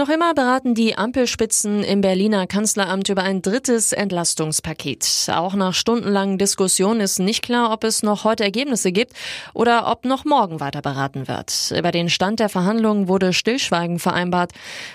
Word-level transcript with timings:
Noch 0.00 0.08
immer 0.08 0.32
beraten 0.32 0.74
die 0.74 0.96
Ampelspitzen 0.96 1.84
im 1.84 2.00
Berliner 2.00 2.46
Kanzleramt 2.46 3.10
über 3.10 3.22
ein 3.22 3.42
drittes 3.42 3.92
Entlastungspaket. 3.92 5.26
Auch 5.30 5.52
nach 5.52 5.74
stundenlangen 5.74 6.38
Diskussionen 6.38 7.02
ist 7.02 7.18
nicht 7.18 7.42
klar, 7.42 7.70
ob 7.70 7.84
es 7.84 8.02
noch 8.02 8.24
heute 8.24 8.42
Ergebnisse 8.42 8.92
gibt 8.92 9.12
oder 9.52 9.92
ob 9.92 10.06
noch 10.06 10.24
morgen 10.24 10.58
weiter 10.58 10.80
beraten 10.80 11.28
wird. 11.28 11.74
Über 11.76 11.90
den 11.90 12.08
Stand 12.08 12.40
der 12.40 12.48
Verhandlungen 12.48 13.08
wurde 13.08 13.34
Stillschweigen 13.34 13.98
vereinbart. 13.98 14.52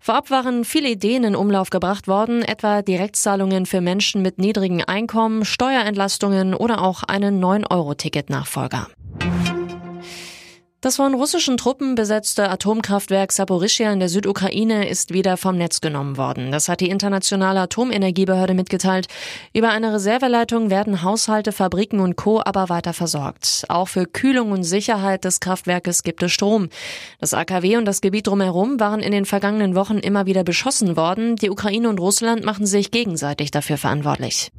Vorab 0.00 0.32
waren 0.32 0.64
viele 0.64 0.88
Ideen 0.88 1.22
in 1.22 1.36
Umlauf 1.36 1.70
gebracht 1.70 2.08
worden, 2.08 2.42
etwa 2.42 2.82
Direktzahlungen 2.82 3.66
für 3.66 3.80
Menschen 3.80 4.20
mit 4.22 4.38
niedrigen 4.38 4.82
Einkommen, 4.82 5.44
Steuerentlastungen 5.44 6.54
oder 6.54 6.82
auch 6.82 7.04
einen 7.04 7.40
9-Euro-Ticket-Nachfolger. 7.40 8.88
Das 10.80 10.94
von 10.94 11.12
russischen 11.12 11.56
Truppen 11.56 11.96
besetzte 11.96 12.48
Atomkraftwerk 12.50 13.32
Saporischia 13.32 13.92
in 13.92 13.98
der 13.98 14.08
Südukraine 14.08 14.88
ist 14.88 15.12
wieder 15.12 15.36
vom 15.36 15.56
Netz 15.56 15.80
genommen 15.80 16.16
worden. 16.16 16.52
Das 16.52 16.68
hat 16.68 16.78
die 16.78 16.88
Internationale 16.88 17.58
Atomenergiebehörde 17.62 18.54
mitgeteilt. 18.54 19.08
Über 19.52 19.70
eine 19.70 19.92
Reserveleitung 19.92 20.70
werden 20.70 21.02
Haushalte, 21.02 21.50
Fabriken 21.50 21.98
und 21.98 22.14
Co. 22.14 22.40
aber 22.44 22.68
weiter 22.68 22.92
versorgt. 22.92 23.64
Auch 23.68 23.88
für 23.88 24.06
Kühlung 24.06 24.52
und 24.52 24.62
Sicherheit 24.62 25.24
des 25.24 25.40
Kraftwerkes 25.40 26.04
gibt 26.04 26.22
es 26.22 26.30
Strom. 26.30 26.68
Das 27.18 27.34
AKW 27.34 27.76
und 27.76 27.84
das 27.84 28.00
Gebiet 28.00 28.28
drumherum 28.28 28.78
waren 28.78 29.00
in 29.00 29.10
den 29.10 29.24
vergangenen 29.24 29.74
Wochen 29.74 29.98
immer 29.98 30.26
wieder 30.26 30.44
beschossen 30.44 30.96
worden. 30.96 31.34
Die 31.34 31.50
Ukraine 31.50 31.88
und 31.88 31.98
Russland 31.98 32.44
machen 32.44 32.66
sich 32.66 32.92
gegenseitig 32.92 33.50
dafür 33.50 33.78
verantwortlich. 33.78 34.52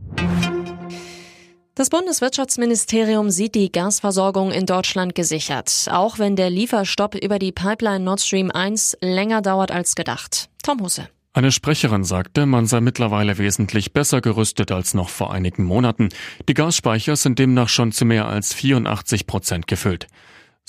Das 1.79 1.89
Bundeswirtschaftsministerium 1.89 3.29
sieht 3.29 3.55
die 3.55 3.71
Gasversorgung 3.71 4.51
in 4.51 4.65
Deutschland 4.65 5.15
gesichert, 5.15 5.87
auch 5.89 6.19
wenn 6.19 6.35
der 6.35 6.49
Lieferstopp 6.49 7.15
über 7.15 7.39
die 7.39 7.53
Pipeline 7.53 8.03
Nord 8.03 8.19
Stream 8.19 8.51
1 8.51 8.97
länger 8.99 9.41
dauert 9.41 9.71
als 9.71 9.95
gedacht. 9.95 10.49
Tom 10.61 10.81
Husse. 10.81 11.07
Eine 11.31 11.53
Sprecherin 11.53 12.03
sagte, 12.03 12.45
man 12.45 12.65
sei 12.65 12.81
mittlerweile 12.81 13.37
wesentlich 13.37 13.93
besser 13.93 14.19
gerüstet 14.19 14.73
als 14.73 14.93
noch 14.93 15.07
vor 15.07 15.31
einigen 15.31 15.63
Monaten. 15.63 16.09
Die 16.49 16.53
Gasspeicher 16.53 17.15
sind 17.15 17.39
demnach 17.39 17.69
schon 17.69 17.93
zu 17.93 18.03
mehr 18.03 18.27
als 18.27 18.53
84 18.53 19.25
Prozent 19.25 19.67
gefüllt. 19.67 20.07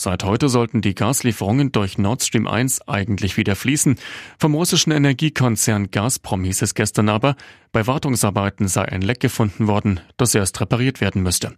Seit 0.02 0.24
heute 0.24 0.48
sollten 0.48 0.80
die 0.80 0.94
Gaslieferungen 0.94 1.72
durch 1.72 1.98
Nord 1.98 2.22
Stream 2.22 2.46
1 2.46 2.88
eigentlich 2.88 3.36
wieder 3.36 3.54
fließen. 3.54 3.96
Vom 4.38 4.54
russischen 4.54 4.92
Energiekonzern 4.92 5.90
Gazprom 5.90 6.42
hieß 6.42 6.62
es 6.62 6.74
gestern 6.74 7.10
aber, 7.10 7.36
bei 7.70 7.86
Wartungsarbeiten 7.86 8.66
sei 8.66 8.86
ein 8.86 9.02
Leck 9.02 9.20
gefunden 9.20 9.66
worden, 9.66 10.00
das 10.16 10.34
erst 10.34 10.58
repariert 10.58 11.02
werden 11.02 11.22
müsste. 11.22 11.54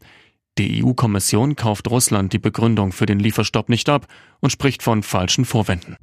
Die 0.59 0.83
EU-Kommission 0.83 1.55
kauft 1.55 1.89
Russland 1.89 2.33
die 2.33 2.41
Begründung 2.41 2.91
für 2.91 3.07
den 3.07 3.21
Lieferstopp 3.21 3.69
nicht 3.69 3.89
ab 3.89 4.09
und 4.41 4.51
spricht 4.51 4.83
von 4.83 5.05
falschen 5.05 5.45
Vorwänden. 5.45 5.97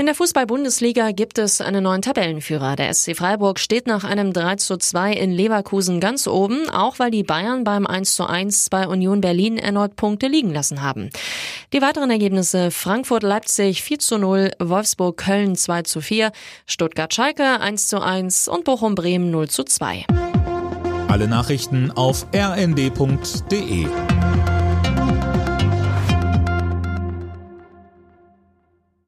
In 0.00 0.06
der 0.06 0.14
Fußball-Bundesliga 0.14 1.10
gibt 1.10 1.36
es 1.36 1.60
einen 1.60 1.82
neuen 1.82 2.00
Tabellenführer. 2.00 2.74
Der 2.74 2.90
SC 2.94 3.14
Freiburg 3.14 3.58
steht 3.58 3.86
nach 3.86 4.02
einem 4.02 4.32
3 4.32 4.56
zu 4.56 4.78
2 4.78 5.12
in 5.12 5.30
Leverkusen 5.30 6.00
ganz 6.00 6.26
oben, 6.26 6.70
auch 6.70 6.98
weil 6.98 7.10
die 7.10 7.22
Bayern 7.22 7.64
beim 7.64 7.86
1 7.86 8.16
zu 8.16 8.26
1 8.26 8.70
bei 8.70 8.88
Union 8.88 9.20
Berlin 9.20 9.58
erneut 9.58 9.96
Punkte 9.96 10.26
liegen 10.26 10.54
lassen 10.54 10.80
haben. 10.80 11.10
Die 11.74 11.82
weiteren 11.82 12.10
Ergebnisse 12.10 12.70
Frankfurt-Leipzig 12.70 13.82
4 13.82 13.98
zu 13.98 14.16
0, 14.16 14.52
Wolfsburg-Köln 14.58 15.54
2 15.54 15.82
zu 15.82 16.00
4, 16.00 16.32
Stuttgart-Schalke 16.64 17.60
1 17.60 17.88
zu 17.88 18.00
1 18.00 18.48
und 18.48 18.64
Bochum-Bremen 18.64 19.30
0 19.30 19.50
zu 19.50 19.64
2. 19.64 20.06
Alle 21.08 21.28
Nachrichten 21.28 21.90
auf 21.90 22.26
rnd.de 22.34 23.86